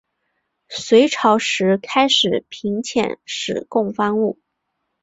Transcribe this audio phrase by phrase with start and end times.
[0.69, 4.39] 隋朝时开始频遣使贡方物。